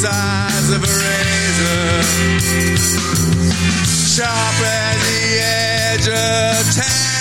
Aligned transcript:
Size 0.00 0.72
of 0.72 0.82
a 0.82 0.86
razor, 0.86 2.00
sharp 3.84 4.56
as 4.64 4.96
the 5.04 5.24
edge 5.44 6.08
of 6.08 6.64
time. 6.72 7.20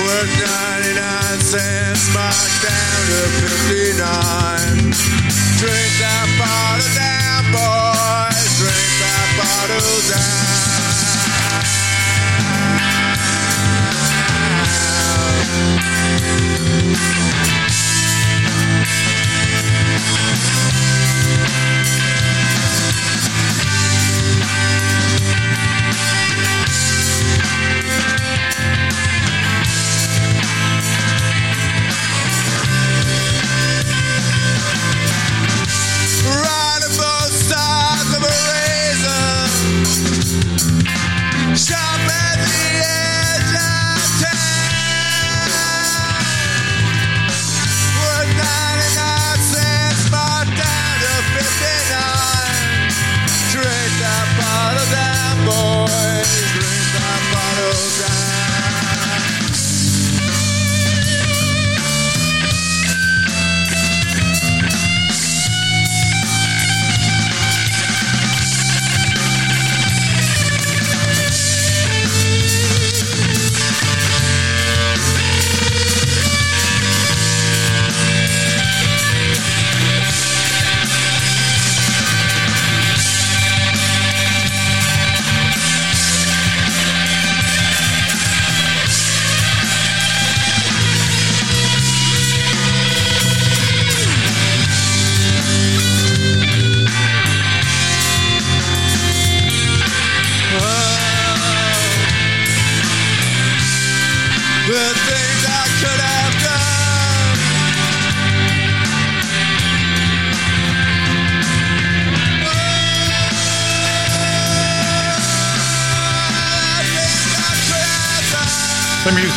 Worth 0.00 0.32
99 0.40 1.40
cents, 1.44 2.08
marked 2.14 2.62
down 2.64 3.00
to 3.12 3.20
59. 3.44 4.96
Drink 5.60 5.92
that 6.00 6.28
bottle 6.40 6.88
down, 6.96 7.44
boys, 7.52 8.48
drink 8.56 8.88
that 9.04 9.28
bottle 9.36 10.00
down. 10.08 10.73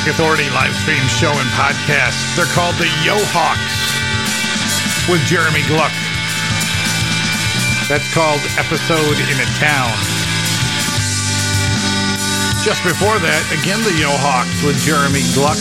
Authority 0.07 0.49
live 0.51 0.73
stream 0.73 1.03
show 1.19 1.31
and 1.35 1.49
podcast. 1.51 2.15
They're 2.39 2.47
called 2.55 2.75
the 2.79 2.87
Yo 3.03 3.19
Hawks 3.35 3.75
with 5.11 5.19
Jeremy 5.27 5.67
Gluck. 5.67 5.91
That's 7.91 8.07
called 8.15 8.39
Episode 8.55 9.19
in 9.19 9.35
a 9.35 9.49
Town. 9.59 9.91
Just 12.63 12.87
before 12.87 13.19
that, 13.19 13.43
again 13.51 13.83
the 13.83 13.91
Yo 13.99 14.07
Hawks 14.23 14.63
with 14.63 14.79
Jeremy 14.79 15.27
Gluck. 15.35 15.59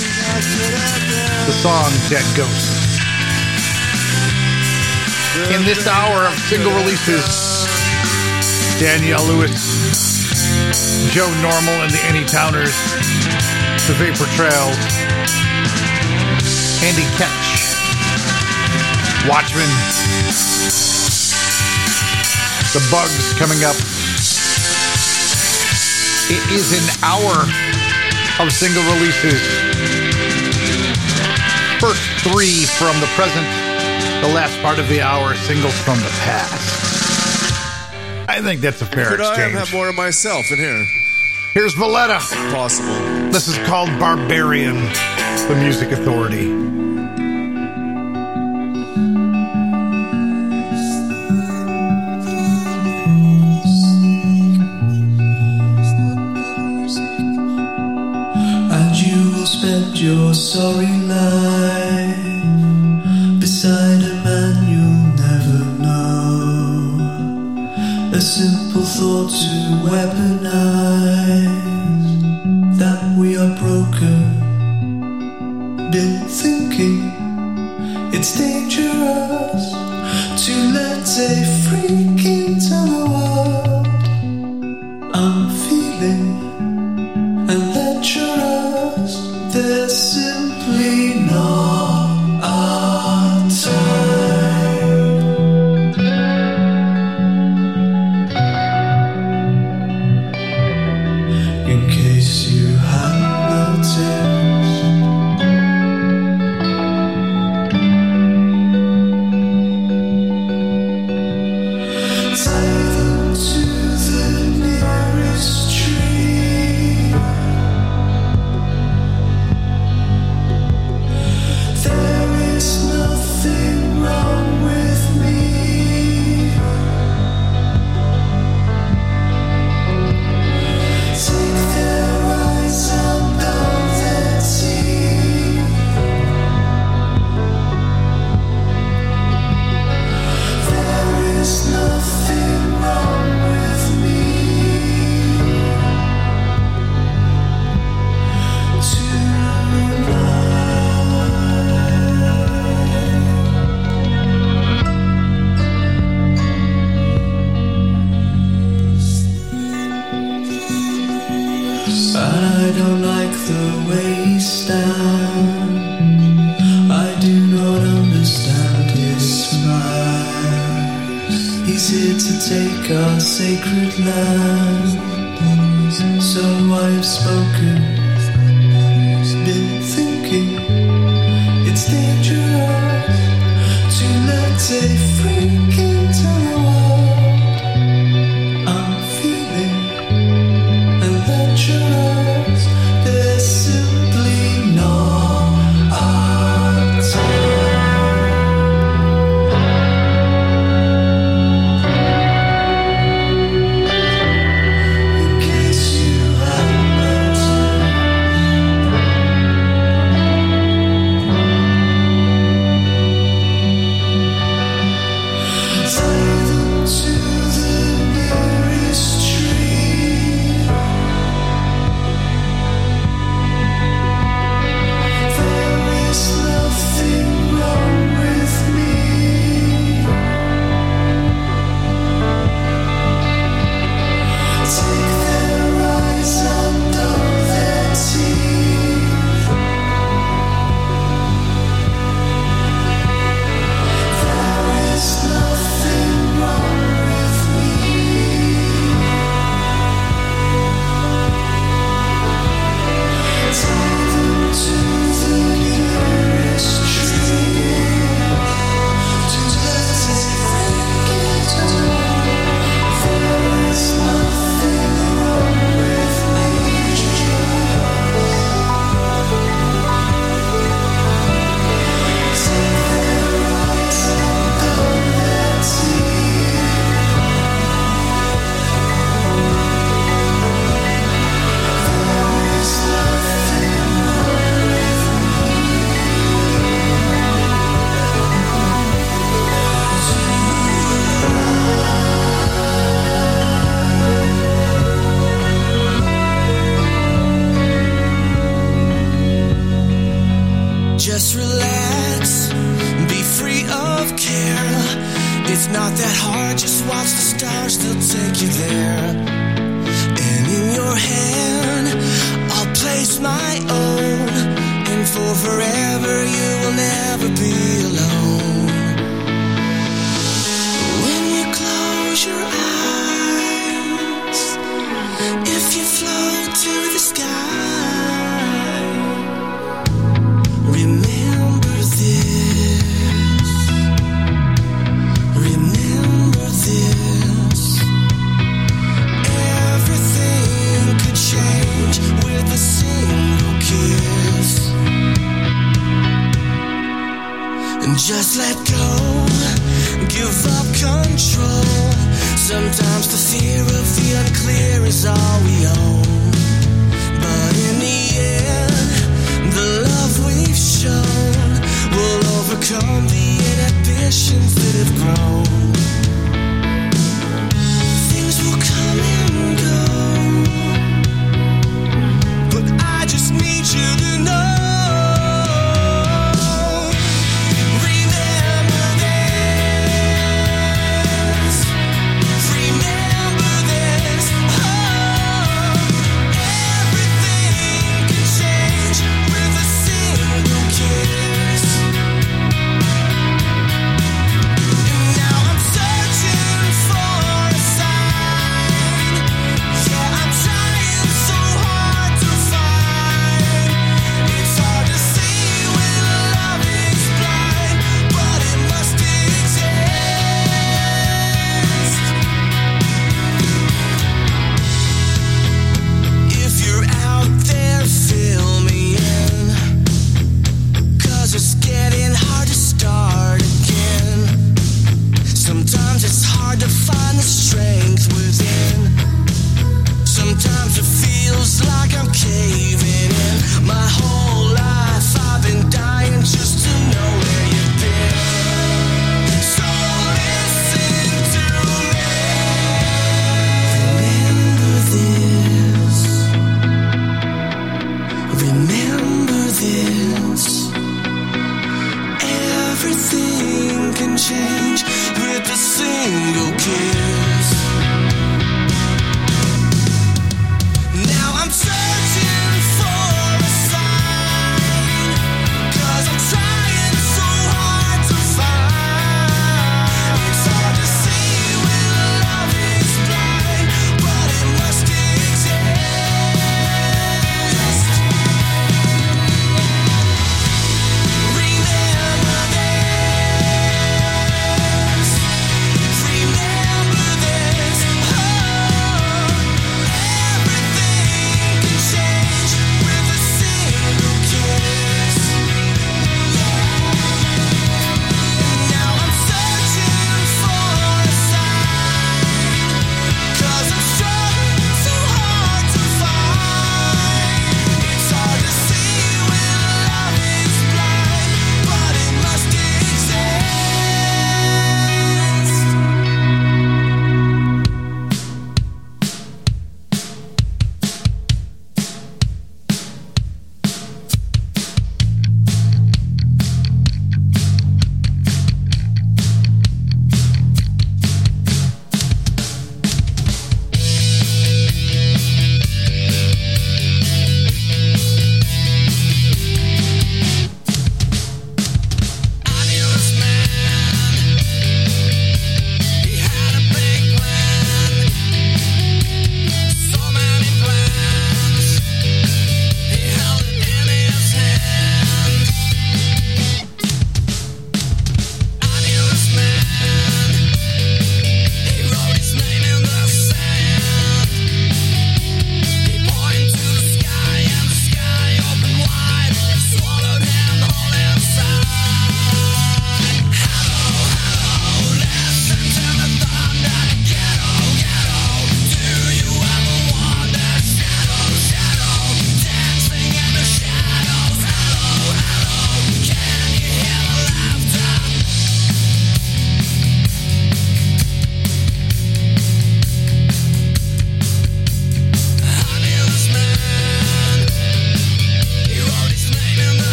The 1.50 1.56
song 1.58 1.90
Dead 2.06 2.24
Ghost. 2.38 3.02
In 5.50 5.66
this 5.66 5.90
hour 5.90 6.30
of 6.30 6.38
single 6.46 6.70
releases, 6.70 7.26
Danielle 8.78 9.26
Lewis, 9.26 9.58
Joe 11.10 11.26
Normal 11.42 11.82
and 11.82 11.90
the 11.90 12.02
Anytowners, 12.06 13.25
The 13.86 13.94
Vapor 14.02 14.26
Trails, 14.34 14.76
Andy 16.82 17.06
Ketch, 17.14 17.46
Watchmen, 19.30 19.70
The 22.74 22.82
Bugs 22.90 23.32
coming 23.38 23.62
up. 23.62 23.76
It 26.28 26.42
is 26.50 26.72
an 26.74 26.82
hour 27.04 27.46
of 28.42 28.52
single 28.52 28.82
releases. 28.94 29.40
First 31.78 32.02
three 32.26 32.66
from 32.66 32.98
the 32.98 33.06
present, 33.14 33.46
the 34.20 34.34
last 34.34 34.60
part 34.62 34.80
of 34.80 34.88
the 34.88 35.00
hour, 35.00 35.36
singles 35.36 35.78
from 35.82 35.98
the 36.00 36.10
past. 36.26 36.58
I 38.28 38.42
think 38.42 38.60
that's 38.60 38.82
a 38.82 38.86
fair 38.86 39.10
Could 39.10 39.20
I 39.20 39.34
exchange. 39.34 39.54
have 39.54 39.72
more 39.72 39.88
of 39.88 39.94
myself 39.94 40.50
in 40.50 40.58
here? 40.58 40.84
Here's 41.56 41.74
Valetta. 41.74 42.20
Possible. 42.52 42.92
This 43.30 43.48
is 43.48 43.56
called 43.66 43.88
Barbarian, 43.98 44.76
the 45.48 45.56
Music 45.58 45.90
Authority. 45.90 46.50
And 58.76 58.94
you 58.94 59.30
will 59.32 59.46
spend 59.46 59.98
your 59.98 60.34
sorry 60.34 60.94
life 61.08 62.20
beside 63.40 64.02
a 64.02 64.14
man 64.26 64.68
you'll 64.68 65.06
never 65.24 65.64
know. 65.80 66.98
A 68.12 68.20
simple 68.20 68.82
thought 68.82 69.30
to 69.30 69.88
weaponize 69.88 70.75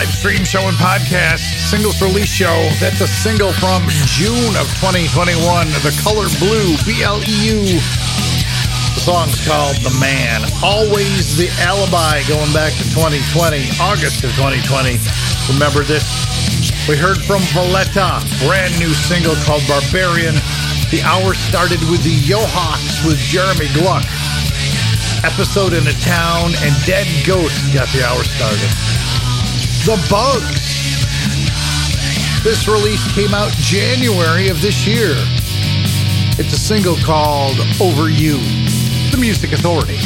live 0.00 0.16
stream 0.16 0.44
show 0.44 0.64
and 0.64 0.78
podcast, 0.80 1.44
singles 1.68 2.00
release 2.00 2.32
show. 2.32 2.56
That's 2.80 3.02
a 3.02 3.06
single 3.06 3.52
from 3.52 3.84
June 4.08 4.56
of 4.56 4.64
2021. 4.80 5.36
The 5.84 5.92
Color 6.00 6.24
Blue, 6.40 6.72
B 6.88 7.04
L 7.04 7.20
E 7.20 7.36
U. 7.52 7.60
The 8.96 9.02
song's 9.04 9.36
called 9.44 9.76
The 9.84 9.92
Man. 10.00 10.48
Always 10.64 11.36
the 11.36 11.52
Alibi 11.60 12.24
going 12.32 12.48
back 12.56 12.72
to 12.80 12.84
2020, 12.96 13.76
August 13.76 14.24
of 14.24 14.32
2020. 14.40 14.96
Remember 15.52 15.84
this? 15.84 16.08
We 16.88 16.96
heard 16.96 17.20
from 17.20 17.44
Valetta, 17.52 18.24
brand 18.48 18.72
new 18.80 18.96
single 19.04 19.36
called 19.44 19.68
Barbarian. 19.68 20.32
The 20.88 21.04
hour 21.04 21.36
started 21.36 21.84
with 21.92 22.00
the 22.08 22.16
Yohawks 22.24 23.04
with 23.04 23.20
Jeremy 23.20 23.68
Gluck 23.76 24.08
episode 25.28 25.76
in 25.76 25.84
a 25.84 25.96
town, 26.00 26.56
and 26.64 26.72
Dead 26.88 27.04
Ghost 27.26 27.60
got 27.74 27.88
the 27.92 28.00
hour 28.00 28.24
started. 28.24 28.89
The 29.86 29.96
Bugs. 30.10 30.60
This 32.44 32.68
release 32.68 33.10
came 33.14 33.32
out 33.32 33.50
January 33.52 34.48
of 34.48 34.60
this 34.60 34.86
year. 34.86 35.14
It's 36.38 36.52
a 36.52 36.58
single 36.58 36.96
called 36.96 37.58
Over 37.80 38.10
You, 38.10 38.36
the 39.10 39.16
Music 39.18 39.52
Authority. 39.52 39.99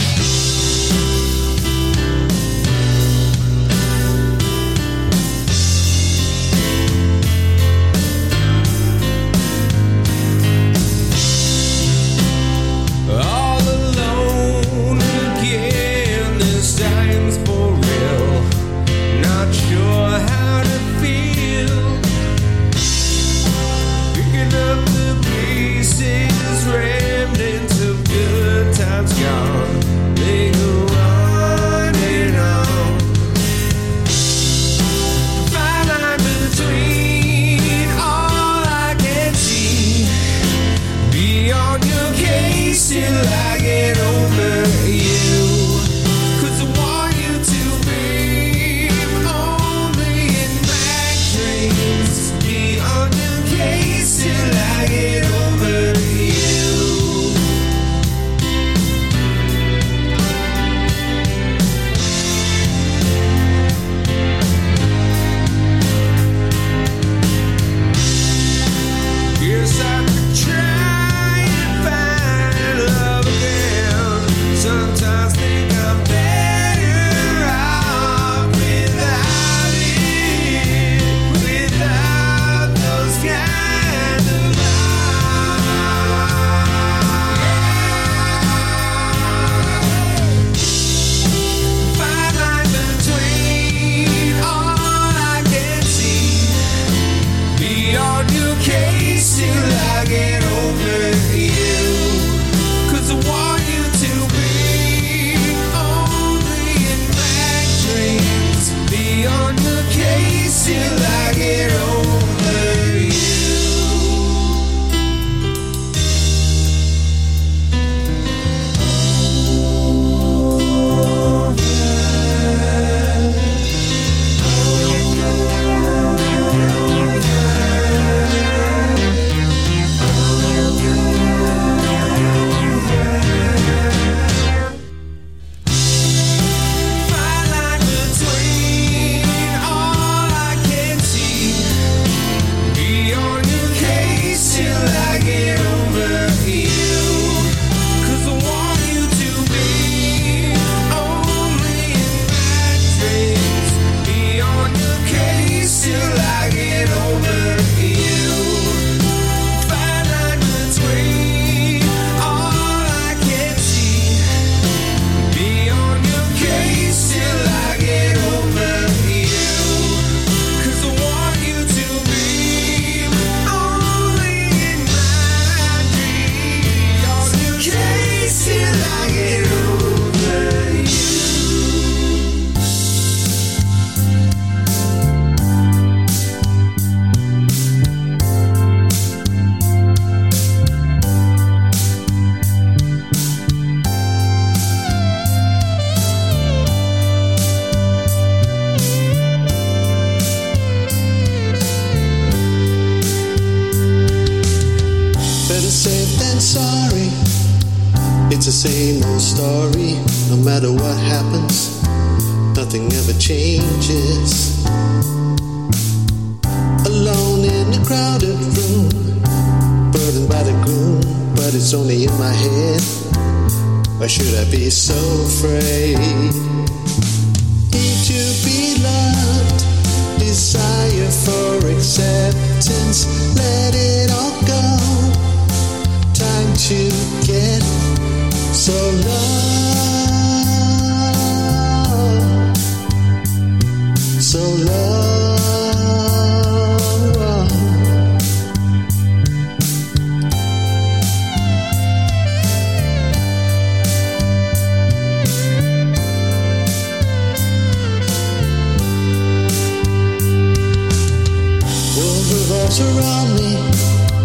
Revolves 262.74 262.80
around 262.80 263.34
me. 263.36 263.56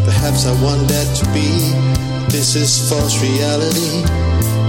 Perhaps 0.06 0.46
I 0.46 0.64
want 0.64 0.88
that 0.88 1.16
to 1.18 1.26
be. 1.34 1.50
This 2.30 2.56
is 2.56 2.90
false 2.90 3.22
reality, 3.22 4.04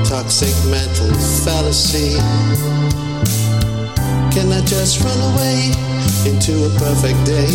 toxic 0.08 0.54
mental 0.70 1.12
fallacy. 1.44 2.16
Can 4.32 4.52
I 4.52 4.60
just 4.64 5.00
run 5.02 5.20
away 5.32 5.72
into 6.24 6.64
a 6.64 6.70
perfect 6.78 7.24
day 7.26 7.52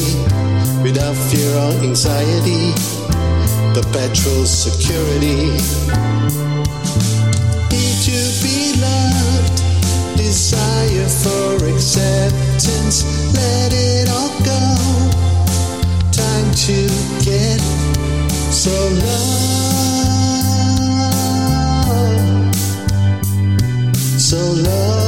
without 0.84 1.16
fear 1.16 1.52
or 1.56 1.72
anxiety? 1.84 2.74
Perpetual 3.74 4.46
security. 4.46 5.52
Need 7.72 7.98
to 8.06 8.20
be 8.44 8.74
loved, 8.80 9.58
desire 10.18 11.10
for 11.24 11.66
acceptance. 11.66 13.04
Let 13.34 13.74
it 13.74 14.10
all 14.10 14.30
go. 14.44 15.05
To 16.56 16.88
get 17.20 17.60
so 18.50 18.72
low, 18.72 19.62
so 24.18 24.38
low. 24.64 25.05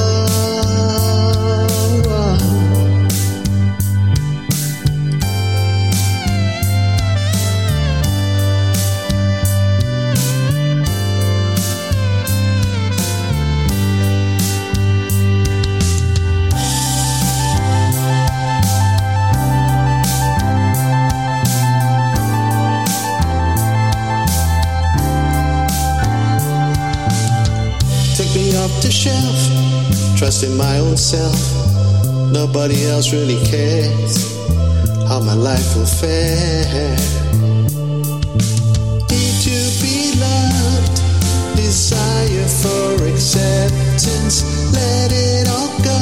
Trust 30.17 30.43
in 30.43 30.58
my 30.58 30.80
own 30.80 30.97
self. 30.97 31.38
Nobody 32.32 32.88
else 32.88 33.13
really 33.13 33.38
cares 33.45 34.36
how 35.08 35.19
my 35.19 35.36
life 35.36 35.75
will 35.75 35.86
fare. 35.86 36.97
Need 39.13 39.36
to 39.45 39.58
be 39.77 40.17
loved, 40.17 40.97
desire 41.56 42.47
for 42.49 43.06
acceptance. 43.06 44.41
Let 44.73 45.12
it 45.13 45.47
all 45.49 45.69
go. 45.86 46.01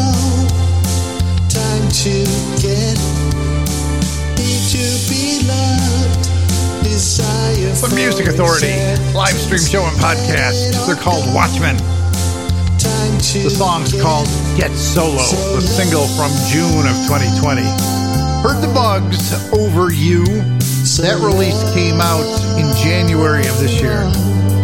Time 1.51 1.85
to 2.03 2.23
get. 2.63 2.95
Need 4.39 4.63
to 4.71 4.85
be 5.11 5.43
loved, 5.45 6.23
desire 6.83 7.69
The 7.69 7.87
for 7.89 7.95
Music 7.95 8.27
Authority 8.27 8.71
live 9.13 9.35
stream 9.35 9.59
show 9.59 9.83
and 9.83 9.97
podcast. 9.97 10.87
They're 10.87 10.95
called 10.95 11.25
Watchmen. 11.33 11.94
The 13.15 13.49
song's 13.49 13.93
called 14.01 14.27
Get 14.57 14.71
So 14.71 15.07
Low, 15.07 15.55
the 15.55 15.61
single 15.61 16.05
from 16.19 16.31
June 16.51 16.83
of 16.83 16.95
2020. 17.07 17.61
Heard 18.43 18.61
the 18.61 18.71
Bugs 18.73 19.31
Over 19.53 19.91
You. 19.93 20.25
That 20.99 21.23
release 21.23 21.63
came 21.73 22.01
out 22.01 22.27
in 22.59 22.67
January 22.75 23.47
of 23.47 23.57
this 23.59 23.79
year. 23.79 24.03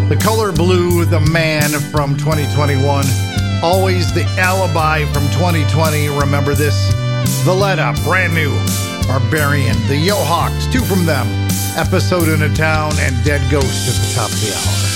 The 0.09 0.19
Color 0.19 0.51
Blue, 0.51 1.05
The 1.05 1.21
Man 1.31 1.71
from 1.91 2.17
2021. 2.17 3.05
Always 3.63 4.13
the 4.13 4.25
Alibi 4.37 5.05
from 5.13 5.23
2020. 5.31 6.09
Remember 6.09 6.53
this. 6.53 6.75
Valetta, 7.47 7.95
brand 8.03 8.33
new. 8.33 8.51
Barbarian, 9.07 9.75
The 9.87 9.95
Yohawks, 9.95 10.71
two 10.71 10.83
from 10.83 11.05
them. 11.05 11.25
Episode 11.77 12.27
in 12.27 12.43
a 12.43 12.53
Town 12.53 12.91
and 12.99 13.15
Dead 13.23 13.41
Ghost 13.49 13.87
at 13.87 13.95
the 13.95 14.11
top 14.13 14.29
of 14.29 14.39
the 14.43 14.51
hour. 14.51 14.91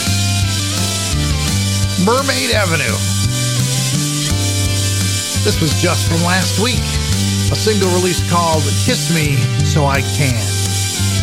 Mermaid 2.03 2.51
Avenue. 2.51 3.04
This 5.45 5.61
was 5.61 5.79
just 5.79 6.09
from 6.09 6.23
last 6.25 6.59
week. 6.59 6.81
A 7.53 7.55
single 7.55 7.87
release 7.93 8.17
called 8.31 8.63
Kiss 8.81 9.13
Me 9.13 9.37
So 9.63 9.85
I 9.85 10.01
Can. 10.17 10.41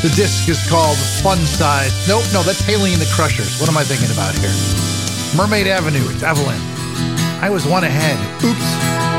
The 0.01 0.13
disc 0.15 0.49
is 0.49 0.65
called 0.71 0.97
Fun 1.25 1.39
Size. 1.39 2.07
Nope, 2.07 2.23
no, 2.33 2.45
that's 2.45 2.61
Haley 2.61 2.93
and 2.93 3.03
the 3.03 3.11
Crushers. 3.13 3.59
What 3.59 3.69
am 3.69 3.77
I 3.77 3.83
thinking 3.83 4.13
about 4.13 4.39
here? 4.39 4.55
Mermaid 5.37 5.67
Avenue, 5.67 6.09
it's 6.09 6.23
Evelyn. 6.23 6.61
I 7.43 7.51
was 7.51 7.67
one 7.67 7.83
ahead. 7.83 8.17
Oops. 8.45 9.12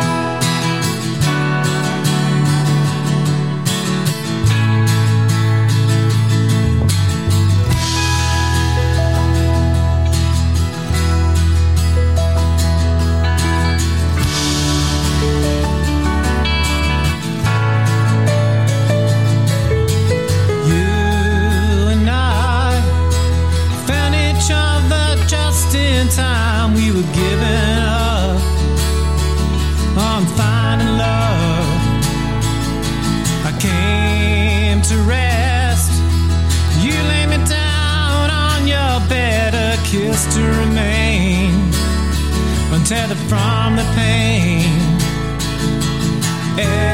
Untethered 42.94 43.18
from 43.30 43.76
the 43.76 43.84
pain. 43.96 44.62
Eveline, 46.60 46.86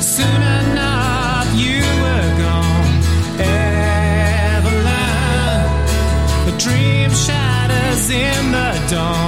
Soon 0.00 0.42
enough, 0.42 1.46
you 1.54 1.82
were 2.04 2.30
gone, 2.44 3.02
Eveline. 3.52 4.86
The 6.46 6.52
dream 6.58 7.10
shatters 7.12 8.08
in 8.10 8.52
the 8.52 8.72
dawn, 8.90 9.27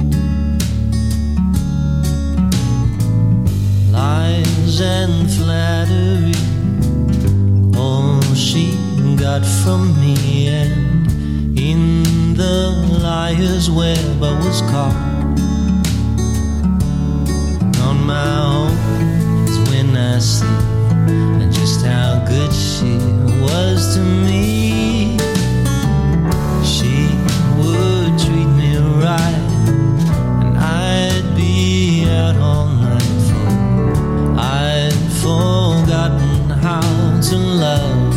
and 4.81 5.29
flattery, 5.29 6.33
all 7.79 8.21
she 8.33 8.75
got 9.15 9.45
from 9.45 9.93
me, 10.01 10.47
and 10.47 11.07
in 11.57 12.33
the 12.33 12.71
liar's 13.01 13.69
web 13.69 14.23
I 14.23 14.33
was 14.45 14.61
caught 14.71 14.95
on 17.87 18.05
my 18.05 18.29
own 18.55 18.71
is 19.47 19.59
when 19.69 19.95
I 19.95 20.19
see 20.19 20.71
just 21.51 21.85
how 21.85 22.23
good 22.27 22.51
she 22.51 22.97
was 23.41 23.95
to 23.95 24.01
me. 24.01 24.80
To 37.31 37.37
love. 37.37 38.13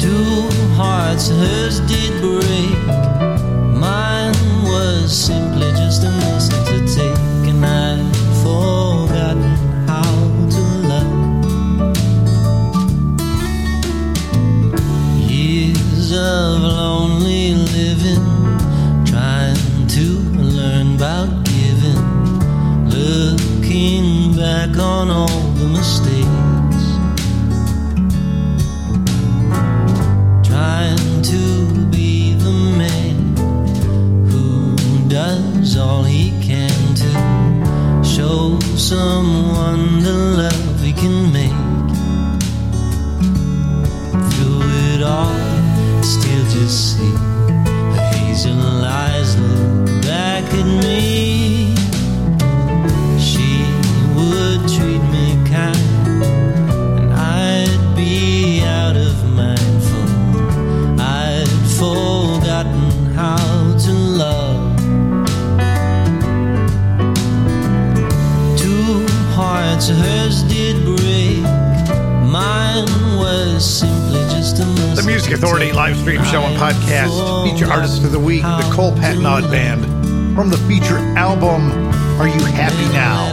Two 0.00 0.48
hearts 0.74 1.28
hers 1.28 1.78
did 1.86 2.20
break. 2.20 2.80
Mine 3.78 4.34
was 4.64 5.12
Music 75.30 75.44
Authority 75.44 75.70
live 75.70 75.96
stream 75.96 76.24
show 76.24 76.42
and 76.42 76.56
podcast. 76.58 77.14
Feature 77.48 77.70
artist 77.70 78.02
of 78.02 78.10
the 78.10 78.18
week, 78.18 78.42
the 78.42 78.68
Cole 78.74 78.90
Patenaude 78.90 79.48
Band. 79.48 79.84
From 80.34 80.50
the 80.50 80.56
feature 80.66 80.98
album, 81.16 81.70
Are 82.18 82.26
You 82.26 82.44
Happy 82.46 82.92
Now? 82.92 83.30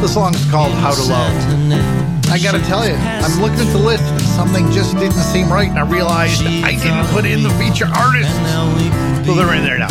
The 0.00 0.08
song's 0.08 0.42
called 0.50 0.72
How 0.72 0.94
to 0.94 1.02
Love. 1.02 2.30
I 2.30 2.38
gotta 2.42 2.60
tell 2.60 2.88
you, 2.88 2.94
I'm 2.94 3.38
looking 3.42 3.60
at 3.60 3.70
the 3.70 3.78
list 3.78 4.04
and 4.04 4.22
something 4.22 4.70
just 4.72 4.96
didn't 4.96 5.12
seem 5.12 5.52
right, 5.52 5.68
and 5.68 5.78
I 5.78 5.82
realized 5.82 6.42
I 6.42 6.72
didn't 6.72 7.06
put 7.08 7.26
in 7.26 7.42
the 7.42 7.50
feature 7.60 7.84
artist. 7.94 8.32
So 9.26 9.34
they're 9.34 9.54
in 9.54 9.62
there 9.62 9.76
now. 9.76 9.88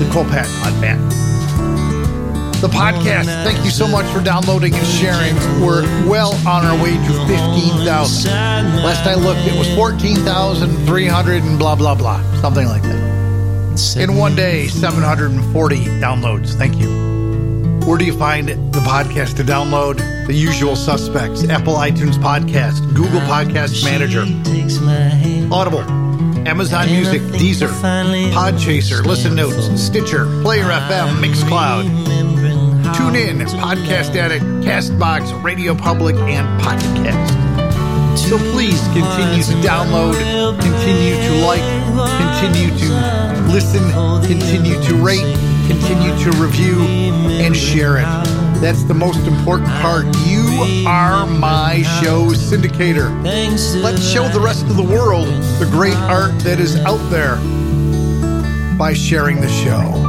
The 0.00 0.10
Cole 0.10 0.24
Patenaude 0.24 0.80
Band. 0.80 1.27
The 2.60 2.66
podcast, 2.66 3.26
thank 3.44 3.64
you 3.64 3.70
so 3.70 3.86
much 3.86 4.04
for 4.12 4.20
downloading 4.20 4.74
and 4.74 4.86
sharing. 4.86 5.34
We're 5.64 5.82
well 6.08 6.34
on 6.46 6.64
our 6.66 6.76
way 6.82 6.90
to 6.94 7.26
15,000. 7.28 8.32
Last 8.82 9.06
I 9.06 9.14
looked, 9.14 9.46
it 9.46 9.56
was 9.56 9.72
14,300 9.76 11.42
and 11.44 11.56
blah, 11.56 11.76
blah, 11.76 11.94
blah. 11.94 12.20
Something 12.40 12.66
like 12.66 12.82
that. 12.82 13.96
In 13.96 14.16
one 14.16 14.34
day, 14.34 14.66
740 14.66 15.76
downloads. 16.00 16.54
Thank 16.54 16.80
you. 16.80 16.88
Where 17.86 17.96
do 17.96 18.04
you 18.04 18.18
find 18.18 18.48
the 18.48 18.80
podcast 18.80 19.36
to 19.36 19.44
download? 19.44 19.98
The 20.26 20.34
usual 20.34 20.74
suspects 20.74 21.48
Apple 21.48 21.74
iTunes 21.74 22.16
Podcast, 22.18 22.80
Google 22.92 23.20
Podcast 23.20 23.84
Manager, 23.84 24.22
Audible, 25.54 25.82
Amazon 26.48 26.86
Music, 26.86 27.22
Deezer, 27.22 27.68
Podchaser, 28.32 29.04
Listen 29.06 29.36
Notes, 29.36 29.80
Stitcher, 29.80 30.24
Player 30.42 30.64
FM, 30.64 31.22
Mixcloud. 31.22 32.17
Tune 32.94 33.16
in, 33.16 33.38
Podcast 33.38 34.16
Addict, 34.16 34.44
Castbox, 34.64 35.42
Radio 35.42 35.74
Public, 35.74 36.16
and 36.16 36.60
Pocket 36.62 36.86
Cast. 36.96 38.28
So 38.28 38.38
please 38.52 38.80
continue 38.88 39.42
to 39.42 39.54
download, 39.66 40.14
continue 40.60 41.14
to 41.14 41.46
like, 41.46 41.62
continue 42.18 42.70
to 42.78 43.52
listen, 43.52 43.82
continue 44.26 44.80
to 44.82 44.94
rate, 44.96 45.36
continue 45.66 46.16
to 46.24 46.30
review, 46.38 46.80
and 47.40 47.56
share 47.56 47.98
it. 47.98 48.06
That's 48.60 48.82
the 48.82 48.94
most 48.94 49.26
important 49.26 49.70
part. 49.80 50.04
You 50.26 50.84
are 50.86 51.26
my 51.26 51.82
show 52.02 52.26
syndicator. 52.30 53.08
Let's 53.82 54.02
show 54.08 54.28
the 54.28 54.40
rest 54.40 54.66
of 54.66 54.76
the 54.76 54.82
world 54.82 55.28
the 55.58 55.68
great 55.70 55.96
art 55.96 56.38
that 56.40 56.58
is 56.58 56.76
out 56.76 56.98
there 57.10 57.36
by 58.76 58.92
sharing 58.94 59.40
the 59.40 59.48
show. 59.48 60.07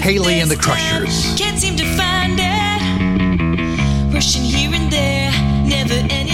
Hayley 0.00 0.40
and 0.40 0.50
the 0.50 0.56
Crushers. 0.56 1.34
Can't 1.36 1.58
seem 1.58 1.76
to 1.76 1.84
find 1.96 2.38
it. 2.40 4.14
Rushing 4.14 4.42
here 4.42 4.72
and 4.72 4.90
there, 4.90 5.30
never. 5.66 6.29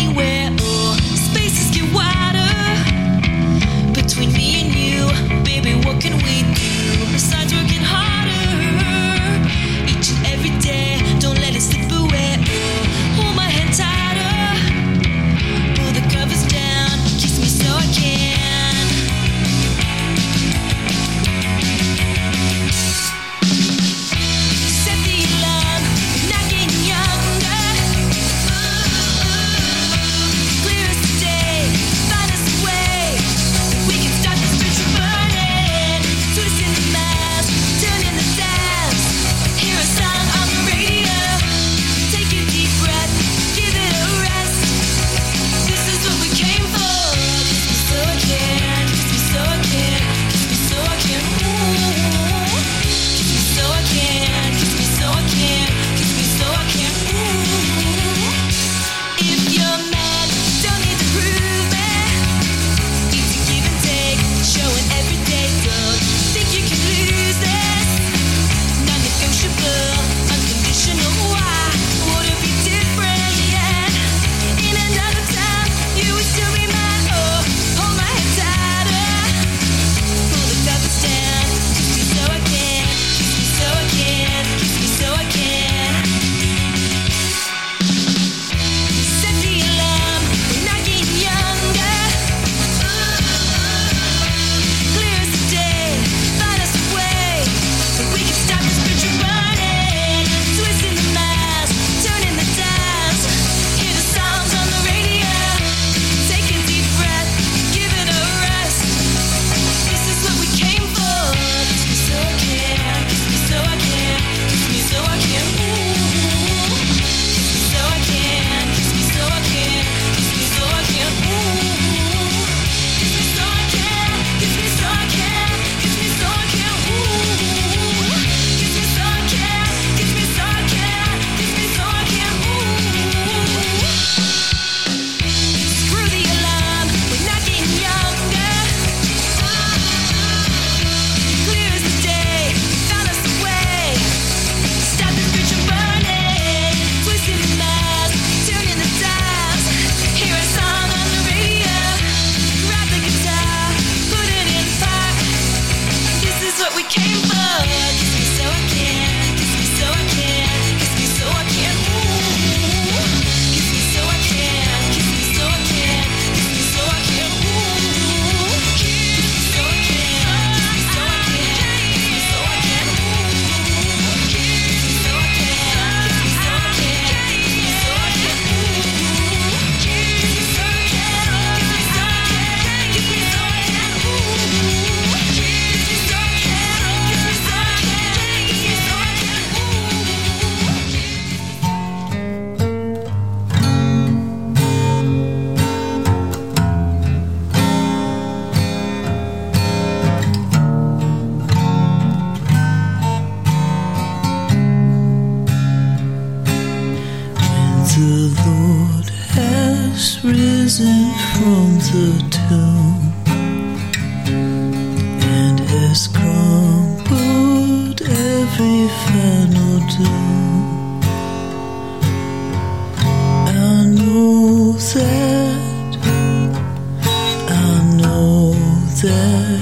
that 229.03 229.61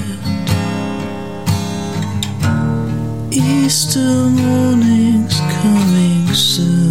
Easter 3.31 3.99
morning's 3.99 5.39
coming 5.61 6.33
soon. 6.33 6.84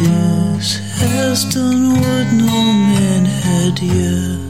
yes, 0.00 0.78
has 1.00 1.44
done 1.54 1.90
what 2.00 2.32
no 2.32 2.72
man 2.72 3.24
had 3.24 3.78
yet. 3.80 4.49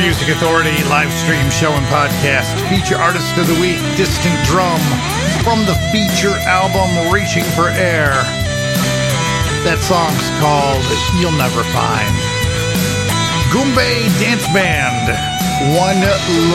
Music 0.00 0.36
Authority 0.36 0.82
live 0.84 1.12
stream 1.12 1.48
show 1.50 1.72
and 1.72 1.86
podcast. 1.86 2.52
Feature 2.68 2.96
artist 2.96 3.36
of 3.36 3.46
the 3.46 3.58
week, 3.60 3.78
Distant 3.96 4.34
Drum, 4.44 4.80
from 5.44 5.64
the 5.64 5.74
feature 5.92 6.36
album 6.44 7.12
Reaching 7.12 7.44
for 7.56 7.68
Air. 7.68 8.12
That 9.64 9.80
song's 9.80 10.28
called 10.40 10.84
You'll 11.16 11.36
Never 11.36 11.64
Find. 11.72 12.12
Goombay 13.48 14.08
Dance 14.20 14.44
Band, 14.52 15.39
One 15.60 16.00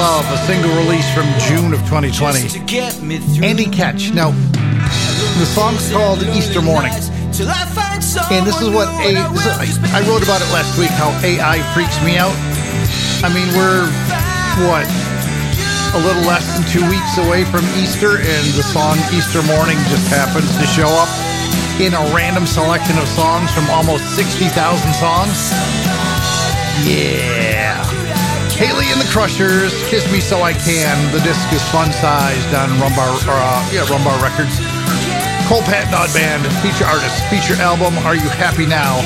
Love, 0.02 0.26
a 0.34 0.38
single 0.50 0.74
release 0.82 1.06
from 1.14 1.30
June 1.46 1.74
of 1.74 1.80
2020. 1.86 2.50
to 2.50 2.60
get 2.66 3.00
me. 3.04 3.22
Andy 3.46 3.70
Ketch. 3.70 4.10
Now, 4.12 4.32
the 5.38 5.46
song's 5.46 5.92
called 5.92 6.24
Easter 6.34 6.60
Morning. 6.60 6.92
Till 7.30 7.46
I 7.46 7.70
find 7.70 8.02
And 8.34 8.48
this 8.48 8.60
is 8.60 8.70
what 8.74 8.90
a, 9.06 9.14
this 9.30 9.78
is, 9.78 9.94
I 9.94 10.02
wrote 10.10 10.24
about 10.26 10.42
it 10.42 10.50
last 10.50 10.74
week. 10.80 10.90
How 10.90 11.14
AI 11.22 11.62
freaks 11.78 12.02
me 12.02 12.18
out. 12.18 12.34
I 13.22 13.30
mean, 13.30 13.46
we're 13.54 13.86
what 14.66 14.90
a 15.94 16.02
little 16.02 16.26
less 16.26 16.42
than 16.58 16.66
two 16.74 16.82
weeks 16.90 17.18
away 17.22 17.46
from 17.46 17.62
Easter, 17.78 18.18
and 18.18 18.46
the 18.58 18.66
song 18.66 18.98
"Easter 19.14 19.46
Morning" 19.46 19.78
just 19.94 20.10
happens 20.10 20.50
to 20.58 20.66
show 20.66 20.90
up 20.90 21.14
in 21.78 21.94
a 21.94 22.02
random 22.10 22.48
selection 22.48 22.98
of 22.98 23.08
songs 23.10 23.54
from 23.54 23.70
almost 23.70 24.02
sixty 24.18 24.50
thousand 24.50 24.98
songs. 24.98 25.54
Yeah. 26.90 27.45
Hayley 28.56 28.88
and 28.92 29.02
the 29.02 29.10
Crushers, 29.12 29.74
"Kiss 29.90 30.10
Me 30.12 30.20
So 30.20 30.42
I 30.42 30.54
Can." 30.54 31.12
The 31.12 31.20
disc 31.22 31.44
is 31.52 31.62
fun 31.70 31.92
sized 31.92 32.54
on 32.56 32.70
Rumbar, 32.80 33.12
uh, 33.28 33.70
yeah, 33.72 33.84
Rumbar 33.92 34.16
Records. 34.24 34.56
Cole 35.48 35.62
Patenaude 35.62 36.14
Band, 36.14 36.42
feature 36.64 36.86
artist, 36.86 37.22
feature 37.30 37.60
album, 37.62 37.98
Are 38.00 38.16
You 38.16 38.30
Happy 38.30 38.66
Now? 38.66 39.02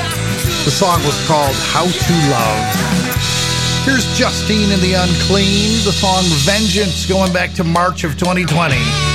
The 0.64 0.70
song 0.70 1.02
was 1.04 1.18
called 1.26 1.54
How 1.74 1.84
to 1.84 2.14
Love. 2.30 2.64
Here's 3.84 4.06
Justine 4.16 4.70
and 4.72 4.80
the 4.82 4.94
Unclean, 4.94 5.84
the 5.84 5.92
song 5.92 6.22
Vengeance, 6.46 7.04
going 7.06 7.32
back 7.32 7.52
to 7.54 7.64
March 7.64 8.04
of 8.04 8.16
2020. 8.16 9.09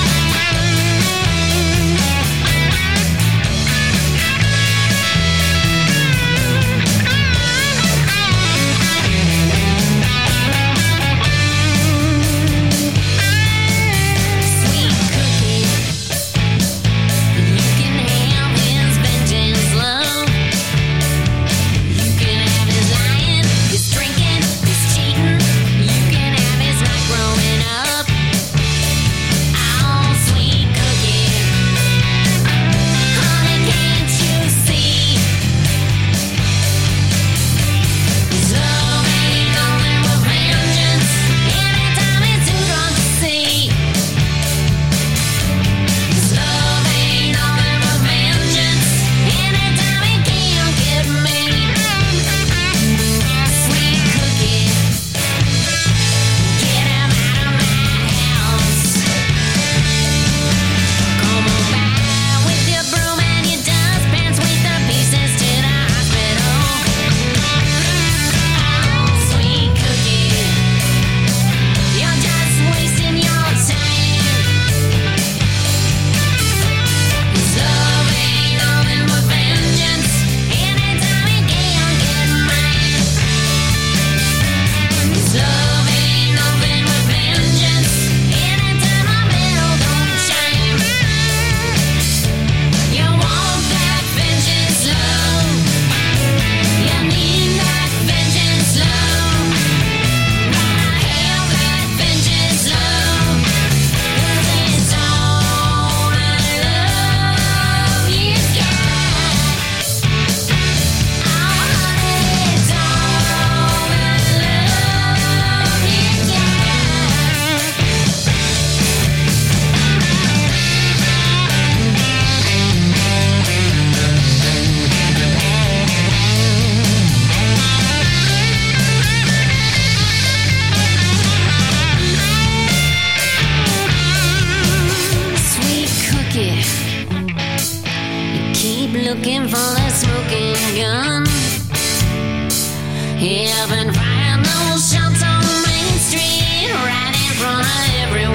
Heaven 143.26 143.92
find 143.92 144.46
those 144.46 144.94
shots 144.94 145.24
on 145.24 145.42
Main 145.66 145.98
Street, 145.98 146.70
right 146.72 147.10
in 147.10 147.34
front 147.34 147.66
of 147.66 147.96
everyone. 148.04 148.35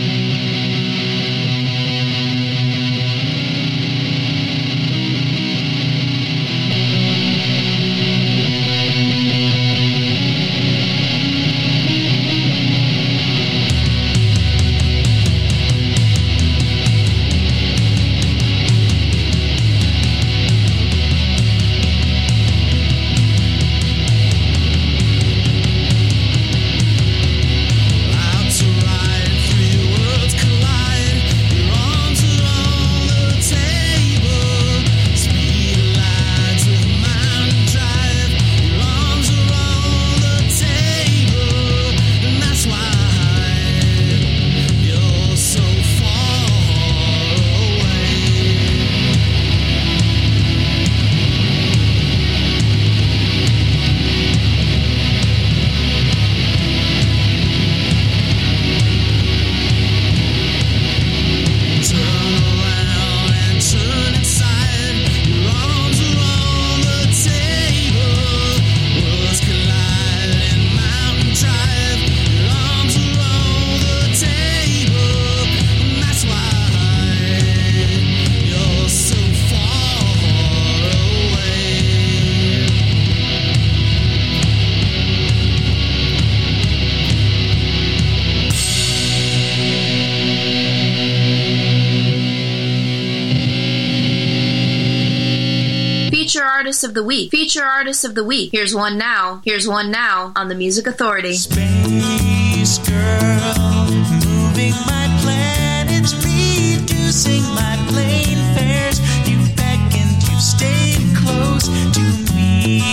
The 97.01 97.07
Week. 97.07 97.31
Feature 97.31 97.63
Artist 97.63 98.05
of 98.05 98.13
the 98.13 98.23
Week. 98.23 98.51
Here's 98.51 98.75
one 98.75 98.95
now. 98.97 99.41
Here's 99.43 99.67
one 99.67 99.89
now 99.89 100.31
on 100.35 100.49
the 100.49 100.55
Music 100.55 100.85
Authority. 100.85 101.33
Space 101.33 102.77
girl, 102.77 103.89
moving 104.21 104.75
my 104.85 105.07
planets, 105.23 106.13
reducing 106.23 107.41
my 107.55 107.75
plane 107.89 108.37
fares. 108.53 108.99
You 109.27 109.39
beckoned, 109.55 110.21
you 110.29 110.39
stayed 110.39 111.15
close 111.17 111.65
to 111.97 112.05
me, 112.35 112.83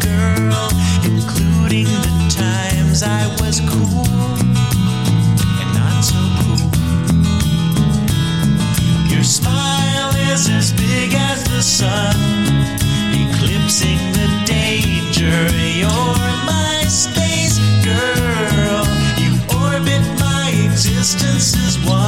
girl, 0.00 0.68
including 1.08 1.86
the 1.86 2.12
times 2.28 3.02
I 3.02 3.24
was 3.40 3.60
cool 3.60 4.04
and 5.60 5.70
not 5.72 6.04
so 6.04 6.20
cool. 6.44 6.68
Your 9.08 9.24
smile 9.24 10.14
is 10.30 10.50
as 10.50 10.72
big 10.74 11.14
as 11.14 11.42
the 11.44 11.62
sun, 11.62 12.16
existence 21.00 21.56
as 21.56 21.78
one. 21.88 21.99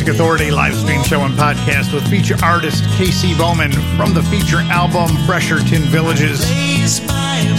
Music 0.00 0.14
Authority 0.14 0.50
live 0.50 0.74
stream 0.74 1.02
show 1.02 1.20
and 1.26 1.34
podcast 1.34 1.92
with 1.92 2.08
feature 2.08 2.36
artist 2.42 2.84
Casey 2.96 3.36
Bowman 3.36 3.70
from 3.98 4.14
the 4.14 4.22
feature 4.32 4.64
album 4.72 5.14
Fresher 5.26 5.58
Tin 5.58 5.82
Villages. 5.82 6.40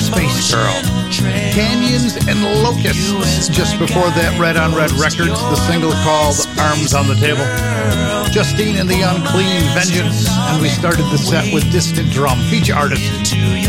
Space 0.02 0.50
Girl. 0.50 0.74
Canyons 1.54 2.18
and 2.26 2.42
Locusts. 2.64 3.48
Just 3.48 3.78
before 3.78 4.10
that, 4.18 4.40
Red 4.40 4.58
on 4.58 4.74
Red 4.74 4.90
Records, 4.94 5.38
the 5.38 5.56
single 5.70 5.92
called 6.02 6.34
Arms 6.58 6.96
on 6.96 7.06
the 7.06 7.14
Table. 7.14 7.46
Justine 8.34 8.78
and 8.78 8.90
the 8.90 9.06
Unclean 9.06 9.62
Vengeance. 9.78 10.26
And 10.50 10.64
we 10.64 10.70
started 10.70 11.06
the 11.14 11.22
set 11.22 11.54
with 11.54 11.72
Distant 11.72 12.10
Drum, 12.10 12.40
feature 12.50 12.74
artist. 12.74 13.06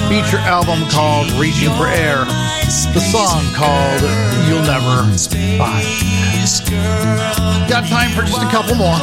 Feature 0.08 0.40
album 0.48 0.88
called 0.88 1.30
Reaching 1.32 1.68
for 1.76 1.88
Air. 1.92 2.24
The 2.24 3.04
song 3.04 3.44
called 3.52 4.00
You'll 4.48 4.64
Never 4.64 5.12
Find. 5.60 6.21
Got 6.42 7.86
time 7.86 8.10
for 8.10 8.26
just 8.26 8.42
a 8.42 8.50
couple 8.50 8.74
more. 8.74 8.98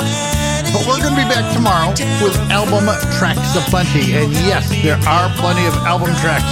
But 0.76 0.84
we're 0.84 1.00
going 1.00 1.16
to 1.16 1.22
be 1.24 1.24
back 1.24 1.48
tomorrow 1.56 1.96
with 2.20 2.36
album 2.52 2.84
tracks 3.16 3.56
aplenty. 3.56 4.12
And 4.12 4.34
yes, 4.44 4.68
there 4.84 5.00
are 5.08 5.32
plenty 5.40 5.66
of 5.66 5.74
album 5.88 6.12
tracks. 6.20 6.44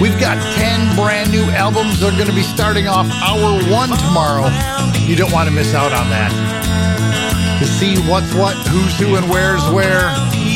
We've 0.00 0.18
got 0.18 0.40
10 0.56 0.96
brand 0.96 1.30
new 1.30 1.44
albums 1.52 2.00
that 2.00 2.14
are 2.14 2.16
going 2.16 2.32
to 2.32 2.34
be 2.34 2.42
starting 2.42 2.88
off 2.88 3.04
hour 3.20 3.52
one 3.68 3.92
tomorrow. 4.00 4.48
You 5.04 5.14
don't 5.14 5.30
want 5.30 5.46
to 5.50 5.54
miss 5.54 5.74
out 5.74 5.92
on 5.92 6.08
that. 6.08 6.32
To 7.60 7.66
see 7.66 8.00
what's 8.08 8.32
what, 8.32 8.56
who's 8.72 8.98
who, 8.98 9.16
and 9.16 9.28
where's 9.28 9.62
where, 9.76 10.08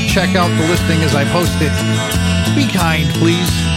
check 0.08 0.34
out 0.34 0.48
the 0.56 0.64
listing 0.64 1.04
as 1.04 1.14
I 1.14 1.28
post 1.28 1.60
it. 1.60 1.76
Be 2.56 2.72
kind, 2.72 3.06
please. 3.20 3.67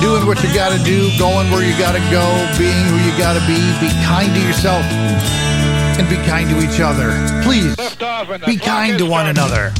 Doing 0.00 0.26
what 0.26 0.42
you 0.42 0.54
got 0.54 0.70
to 0.76 0.82
do, 0.84 1.10
going 1.18 1.50
where 1.50 1.66
you 1.66 1.76
got 1.76 1.92
to 1.92 2.02
go, 2.10 2.24
being 2.56 2.84
who 2.86 2.96
you 3.02 3.16
got 3.18 3.34
to 3.34 3.40
be. 3.46 3.58
Be 3.80 3.90
kind 4.06 4.32
to 4.34 4.40
yourself 4.40 4.84
and 5.98 6.08
be 6.08 6.16
kind 6.26 6.48
to 6.50 6.58
each 6.62 6.80
other. 6.80 7.10
Please, 7.42 7.74
be 8.46 8.56
kind 8.56 8.96
to 8.98 9.06
one 9.06 9.26
another. 9.26 9.72